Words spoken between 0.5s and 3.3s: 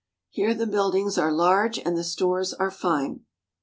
the buildings are large, and the stores are fine.